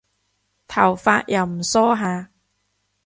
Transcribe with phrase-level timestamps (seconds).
[0.67, 2.31] 頭髮又唔梳下